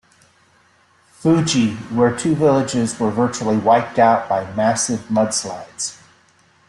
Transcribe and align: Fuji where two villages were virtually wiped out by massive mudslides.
Fuji 1.11 1.73
where 1.93 2.17
two 2.17 2.33
villages 2.33 2.99
were 2.99 3.11
virtually 3.11 3.57
wiped 3.57 3.99
out 3.99 4.27
by 4.27 4.51
massive 4.55 5.01
mudslides. 5.11 5.99